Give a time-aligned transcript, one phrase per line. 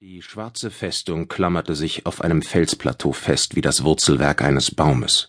[0.00, 5.28] Die schwarze Festung klammerte sich auf einem Felsplateau fest wie das Wurzelwerk eines Baumes.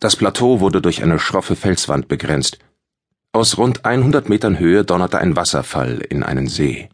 [0.00, 2.58] Das Plateau wurde durch eine schroffe Felswand begrenzt.
[3.30, 6.88] Aus rund 100 Metern Höhe donnerte ein Wasserfall in einen See.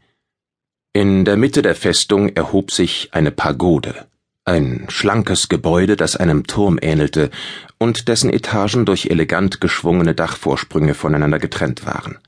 [0.93, 4.07] In der Mitte der Festung erhob sich eine Pagode,
[4.45, 7.31] ein schlankes Gebäude, das einem Turm ähnelte
[7.79, 12.19] und dessen Etagen durch elegant geschwungene Dachvorsprünge voneinander getrennt waren.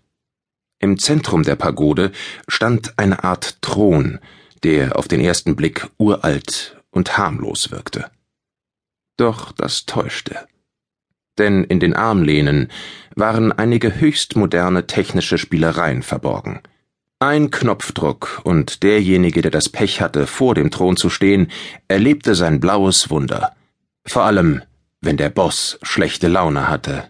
[0.78, 2.12] Im Zentrum der Pagode
[2.48, 4.20] stand eine Art Thron,
[4.64, 8.10] der auf den ersten Blick uralt und harmlos wirkte.
[9.16, 10.46] Doch das täuschte.
[11.38, 12.70] Denn in den Armlehnen
[13.14, 16.60] waren einige höchst moderne technische Spielereien verborgen.
[17.20, 21.50] Ein Knopfdruck und derjenige, der das Pech hatte, vor dem Thron zu stehen,
[21.88, 23.54] erlebte sein blaues Wunder.
[24.06, 24.62] Vor allem,
[25.00, 27.08] wenn der Boss schlechte Laune hatte,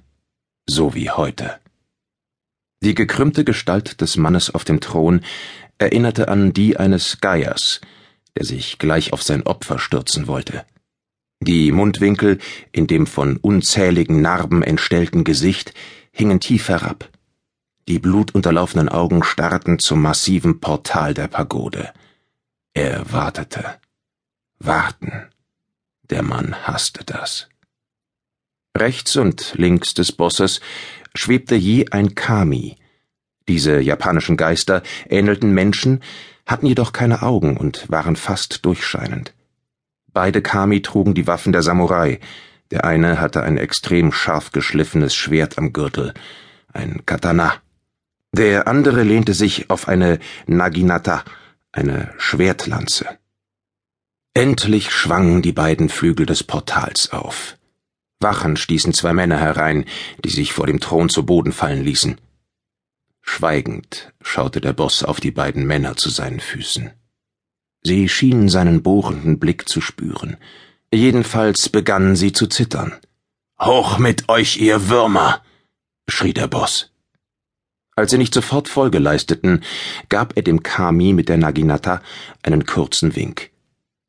[0.66, 1.58] so wie heute.
[2.84, 5.22] Die gekrümmte Gestalt des Mannes auf dem Thron
[5.78, 7.80] erinnerte an die eines Geiers,
[8.36, 10.66] der sich gleich auf sein Opfer stürzen wollte.
[11.40, 12.38] Die Mundwinkel
[12.72, 15.72] in dem von unzähligen Narben entstellten Gesicht
[16.12, 17.08] hingen tief herab.
[17.88, 21.90] Die blutunterlaufenen Augen starrten zum massiven Portal der Pagode.
[22.74, 23.76] Er wartete.
[24.58, 25.30] Warten.
[26.10, 27.48] Der Mann hasste das.
[28.76, 30.60] Rechts und links des Bosses
[31.14, 32.76] schwebte je ein Kami,
[33.48, 36.02] diese japanischen Geister ähnelten Menschen,
[36.46, 39.34] hatten jedoch keine Augen und waren fast durchscheinend.
[40.12, 42.20] Beide Kami trugen die Waffen der Samurai.
[42.70, 46.14] Der eine hatte ein extrem scharf geschliffenes Schwert am Gürtel,
[46.72, 47.54] ein Katana.
[48.32, 51.24] Der andere lehnte sich auf eine Naginata,
[51.72, 53.06] eine Schwertlanze.
[54.32, 57.56] Endlich schwangen die beiden Flügel des Portals auf.
[58.24, 59.84] Wachen stießen zwei Männer herein,
[60.24, 62.16] die sich vor dem Thron zu Boden fallen ließen.
[63.22, 66.90] Schweigend schaute der Boss auf die beiden Männer zu seinen Füßen.
[67.82, 70.36] Sie schienen seinen bohrenden Blick zu spüren.
[70.92, 72.94] Jedenfalls begannen sie zu zittern.
[73.60, 75.42] Hoch mit euch, ihr Würmer!
[76.08, 76.90] schrie der Boss.
[77.96, 79.62] Als sie nicht sofort Folge leisteten,
[80.08, 82.02] gab er dem Kami mit der Naginata
[82.42, 83.53] einen kurzen Wink.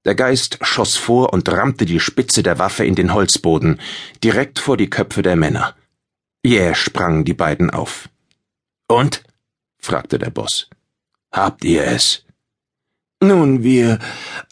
[0.06, 3.82] Der Geist schoss vor und rammte die Spitze der Waffe in den Holzboden,
[4.24, 5.76] direkt vor die Köpfe der Männer.
[6.44, 8.08] Jäh sprangen die beiden auf.
[8.88, 9.24] Und?
[9.80, 10.70] fragte der Boss.
[11.32, 12.24] Habt ihr es?
[13.20, 14.00] Nun, wir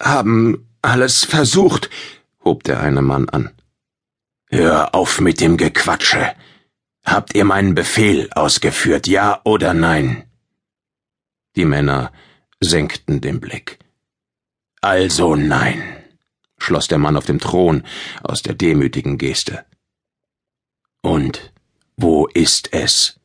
[0.01, 1.89] haben alles versucht,
[2.43, 3.51] hob der eine Mann an.
[4.49, 6.33] Hör auf mit dem Gequatsche.
[7.05, 10.23] Habt ihr meinen Befehl ausgeführt, ja oder nein?
[11.55, 12.11] Die Männer
[12.59, 13.82] senkten den Blick.
[14.83, 15.81] Also nein,
[16.57, 17.83] schloss der Mann auf dem Thron
[18.21, 19.65] aus der demütigen Geste.
[21.01, 21.53] Und
[21.95, 23.17] wo ist es?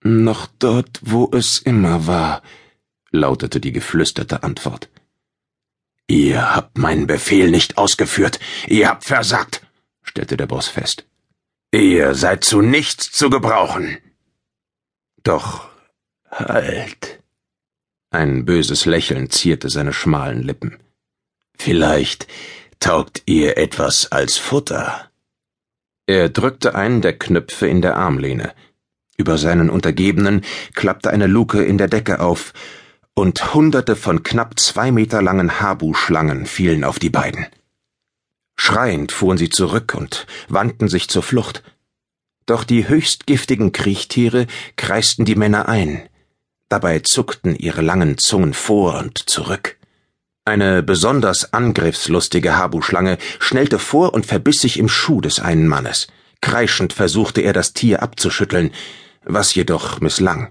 [0.00, 2.42] Noch dort, wo es immer war,
[3.10, 4.88] lautete die geflüsterte Antwort.
[6.06, 8.38] Ihr habt meinen Befehl nicht ausgeführt,
[8.68, 9.66] ihr habt versagt,
[10.04, 11.04] stellte der Boss fest.
[11.72, 13.98] Ihr seid zu nichts zu gebrauchen.
[15.24, 15.68] Doch
[16.30, 17.17] halt.
[18.10, 20.78] Ein böses Lächeln zierte seine schmalen Lippen.
[21.56, 22.26] Vielleicht
[22.80, 25.10] taugt ihr etwas als Futter.
[26.06, 28.54] Er drückte einen der Knöpfe in der Armlehne,
[29.20, 30.42] über seinen Untergebenen
[30.74, 32.54] klappte eine Luke in der Decke auf,
[33.14, 37.46] und hunderte von knapp zwei Meter langen Habu-Schlangen fielen auf die beiden.
[38.56, 41.64] Schreiend fuhren sie zurück und wandten sich zur Flucht.
[42.46, 44.46] Doch die höchst giftigen Kriechtiere
[44.76, 46.08] kreisten die Männer ein.
[46.68, 49.76] Dabei zuckten ihre langen Zungen vor und zurück.
[50.44, 56.08] Eine besonders angriffslustige Habu-Schlange schnellte vor und verbiss sich im Schuh des einen Mannes.
[56.40, 58.70] Kreischend versuchte er das Tier abzuschütteln,
[59.24, 60.50] was jedoch misslang.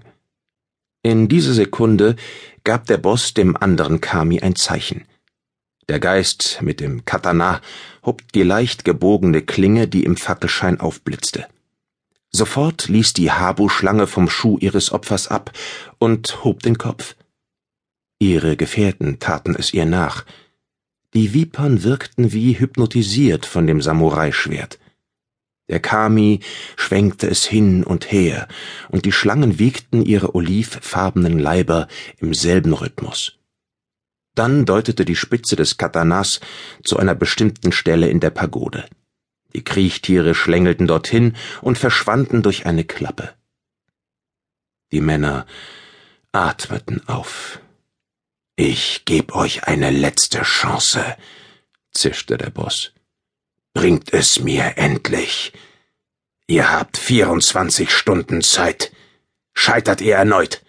[1.02, 2.16] In dieser Sekunde
[2.64, 5.04] gab der Boss dem anderen Kami ein Zeichen.
[5.88, 7.60] Der Geist mit dem Katana
[8.04, 11.46] hob die leicht gebogene Klinge, die im Fackelschein aufblitzte.
[12.30, 15.52] Sofort ließ die Habu-Schlange vom Schuh ihres Opfers ab
[15.98, 17.16] und hob den Kopf.
[18.18, 20.24] Ihre Gefährten taten es ihr nach.
[21.14, 24.78] Die Vipern wirkten wie hypnotisiert von dem Samurai-Schwert.
[25.68, 26.40] Der Kami
[26.76, 28.48] schwenkte es hin und her,
[28.88, 31.88] und die Schlangen wiegten ihre olivfarbenen Leiber
[32.18, 33.38] im selben Rhythmus.
[34.34, 36.40] Dann deutete die Spitze des Katanas
[36.84, 38.88] zu einer bestimmten Stelle in der Pagode.
[39.54, 43.34] Die Kriechtiere schlängelten dorthin und verschwanden durch eine Klappe.
[44.92, 45.46] Die Männer
[46.32, 47.60] atmeten auf.
[48.56, 51.16] Ich geb euch eine letzte Chance,
[51.92, 52.92] zischte der Boss.
[53.72, 55.52] Bringt es mir endlich.
[56.46, 58.92] Ihr habt 24 Stunden Zeit.
[59.54, 60.64] Scheitert ihr erneut,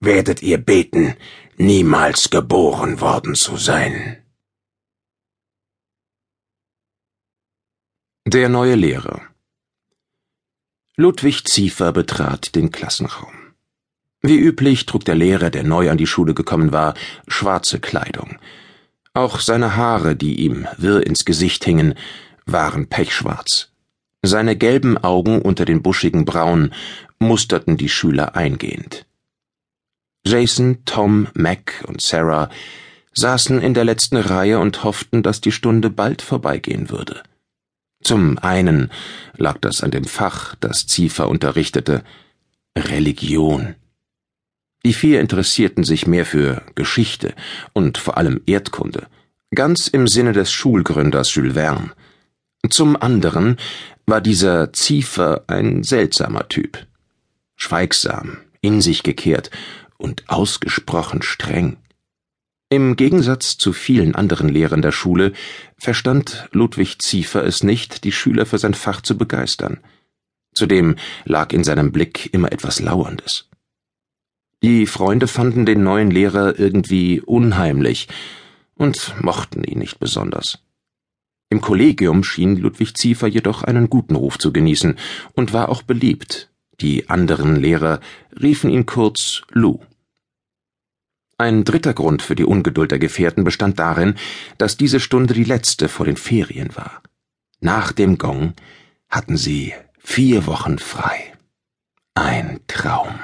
[0.00, 1.16] werdet ihr beten,
[1.56, 4.21] niemals geboren worden zu sein.
[8.32, 9.20] Der neue Lehrer
[10.96, 13.34] Ludwig Ziefer betrat den Klassenraum.
[14.22, 16.94] Wie üblich trug der Lehrer, der neu an die Schule gekommen war,
[17.28, 18.38] schwarze Kleidung.
[19.12, 21.92] Auch seine Haare, die ihm wirr ins Gesicht hingen,
[22.46, 23.68] waren pechschwarz.
[24.22, 26.72] Seine gelben Augen unter den buschigen Brauen
[27.18, 29.04] musterten die Schüler eingehend.
[30.24, 32.48] Jason, Tom, Mac und Sarah
[33.12, 37.22] saßen in der letzten Reihe und hofften, dass die Stunde bald vorbeigehen würde.
[38.02, 38.90] Zum einen
[39.36, 42.02] lag das an dem Fach, das Ziefer unterrichtete
[42.76, 43.74] Religion.
[44.84, 47.34] Die vier interessierten sich mehr für Geschichte
[47.72, 49.06] und vor allem Erdkunde,
[49.54, 51.92] ganz im Sinne des Schulgründers Jules Verne.
[52.68, 53.58] Zum anderen
[54.06, 56.86] war dieser Ziefer ein seltsamer Typ.
[57.54, 59.50] Schweigsam, in sich gekehrt
[59.98, 61.76] und ausgesprochen streng.
[62.72, 65.34] Im Gegensatz zu vielen anderen Lehrern der Schule
[65.76, 69.80] verstand Ludwig Ziefer es nicht, die Schüler für sein Fach zu begeistern.
[70.54, 70.96] Zudem
[71.26, 73.50] lag in seinem Blick immer etwas Lauerndes.
[74.62, 78.08] Die Freunde fanden den neuen Lehrer irgendwie unheimlich
[78.74, 80.60] und mochten ihn nicht besonders.
[81.50, 84.96] Im Kollegium schien Ludwig Ziefer jedoch einen guten Ruf zu genießen
[85.34, 86.50] und war auch beliebt.
[86.80, 88.00] Die anderen Lehrer
[88.40, 89.80] riefen ihn kurz Lou.
[91.38, 94.14] Ein dritter Grund für die Ungeduld der Gefährten bestand darin,
[94.58, 97.02] dass diese Stunde die letzte vor den Ferien war.
[97.60, 98.54] Nach dem Gong
[99.08, 101.32] hatten sie vier Wochen frei.
[102.14, 103.18] Ein Traum.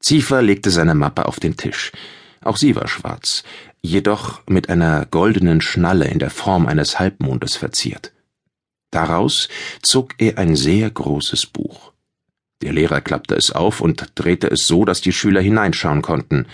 [0.00, 1.92] Ziefer legte seine Mappe auf den Tisch.
[2.42, 3.42] Auch sie war schwarz,
[3.82, 8.12] jedoch mit einer goldenen Schnalle in der Form eines Halbmondes verziert.
[8.90, 9.48] Daraus
[9.82, 11.92] zog er ein sehr großes Buch.
[12.62, 16.46] Der Lehrer klappte es auf und drehte es so, dass die Schüler hineinschauen konnten.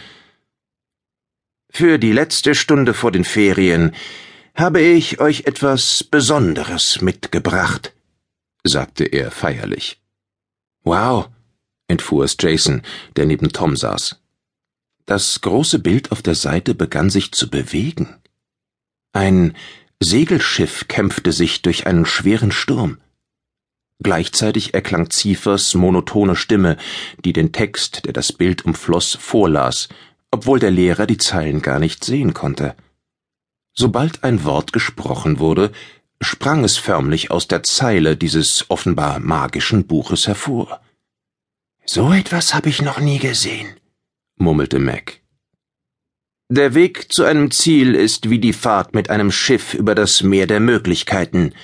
[1.70, 3.94] Für die letzte Stunde vor den Ferien
[4.54, 7.94] habe ich euch etwas Besonderes mitgebracht,
[8.64, 10.00] sagte er feierlich.
[10.84, 11.28] Wow,
[11.88, 12.82] entfuhr es Jason,
[13.16, 14.20] der neben Tom saß.
[15.06, 18.16] Das große Bild auf der Seite begann sich zu bewegen.
[19.12, 19.56] Ein
[20.00, 22.98] Segelschiff kämpfte sich durch einen schweren Sturm.
[24.02, 26.76] Gleichzeitig erklang Ziefers monotone Stimme,
[27.24, 29.88] die den Text, der das Bild umfloss, vorlas,
[30.30, 32.74] obwohl der Lehrer die Zeilen gar nicht sehen konnte.
[33.74, 35.70] Sobald ein Wort gesprochen wurde,
[36.20, 40.80] sprang es förmlich aus der Zeile dieses offenbar magischen Buches hervor.
[41.84, 43.68] So etwas habe ich noch nie gesehen,
[44.36, 45.20] murmelte Mac.
[46.48, 50.46] Der Weg zu einem Ziel ist wie die Fahrt mit einem Schiff über das Meer
[50.46, 51.54] der Möglichkeiten,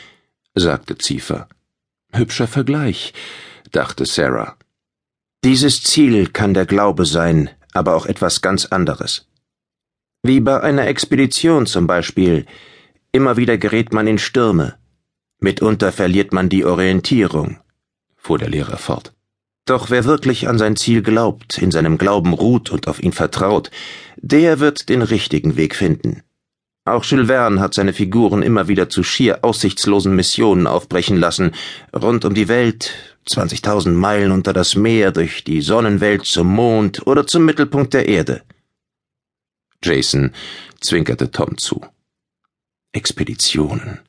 [0.54, 1.48] sagte Ziefer.
[2.12, 3.12] Hübscher Vergleich,
[3.70, 4.56] dachte Sarah.
[5.44, 9.28] Dieses Ziel kann der Glaube sein, aber auch etwas ganz anderes.
[10.22, 12.46] Wie bei einer Expedition zum Beispiel.
[13.12, 14.76] Immer wieder gerät man in Stürme.
[15.38, 17.58] Mitunter verliert man die Orientierung,
[18.16, 19.14] fuhr der Lehrer fort.
[19.64, 23.70] Doch wer wirklich an sein Ziel glaubt, in seinem Glauben ruht und auf ihn vertraut,
[24.16, 26.22] der wird den richtigen Weg finden.
[26.88, 31.52] Auch Jules Verne hat seine Figuren immer wieder zu schier aussichtslosen Missionen aufbrechen lassen,
[31.94, 32.94] rund um die Welt,
[33.28, 38.42] 20.000 Meilen unter das Meer, durch die Sonnenwelt zum Mond oder zum Mittelpunkt der Erde.
[39.84, 40.32] Jason
[40.80, 41.84] zwinkerte Tom zu.
[42.92, 44.00] Expeditionen.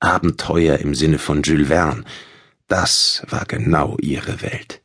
[0.00, 2.04] Abenteuer im Sinne von Jules Verne.
[2.68, 4.82] Das war genau ihre Welt.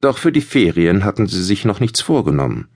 [0.00, 2.68] Doch für die Ferien hatten sie sich noch nichts vorgenommen.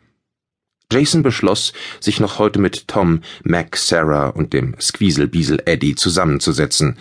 [0.90, 6.98] Jason beschloss, sich noch heute mit Tom, Mac, Sarah und dem Squeezelbiesel Eddie zusammenzusetzen.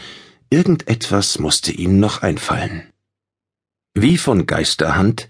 [0.49, 2.83] Irgendetwas musste ihnen noch einfallen.
[3.93, 5.27] Wie von Geisterhand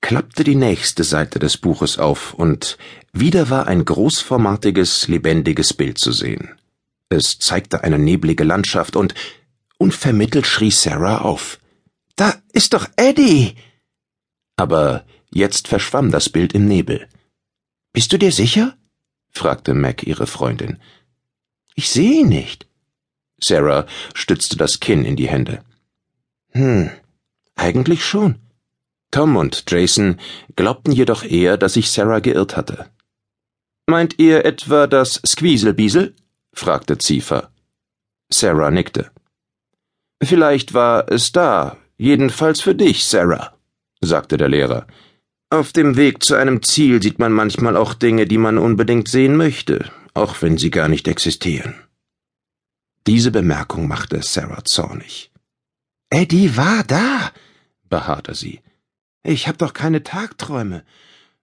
[0.00, 2.78] klappte die nächste Seite des Buches auf, und
[3.12, 6.50] wieder war ein großformatiges, lebendiges Bild zu sehen.
[7.08, 9.14] Es zeigte eine neblige Landschaft, und
[9.78, 11.58] unvermittelt schrie Sarah auf.
[12.16, 13.54] Da ist doch Eddie!
[14.56, 17.08] Aber jetzt verschwamm das Bild im Nebel.
[17.94, 18.76] Bist du dir sicher?
[19.30, 20.78] fragte Mac ihre Freundin.
[21.74, 22.66] Ich sehe ihn nicht.
[23.42, 25.64] Sarah stützte das Kinn in die Hände.
[26.50, 26.90] Hm,
[27.54, 28.40] eigentlich schon.
[29.10, 30.20] Tom und Jason
[30.56, 32.90] glaubten jedoch eher, dass sich Sarah geirrt hatte.
[33.86, 36.14] Meint ihr etwa das Squeezelbiesel?
[36.52, 37.50] fragte Ziefer.
[38.28, 39.10] Sarah nickte.
[40.22, 43.54] Vielleicht war es da, jedenfalls für dich, Sarah
[44.04, 44.86] sagte der Lehrer.
[45.54, 49.36] Auf dem Weg zu einem Ziel sieht man manchmal auch Dinge, die man unbedingt sehen
[49.36, 51.76] möchte, auch wenn sie gar nicht existieren.
[53.06, 55.30] Diese Bemerkung machte Sarah zornig.
[56.10, 57.30] Eddie war da,
[57.88, 58.62] beharrte sie.
[59.22, 60.82] Ich hab doch keine Tagträume.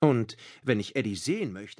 [0.01, 1.79] Und wenn ich Eddie sehen möchte,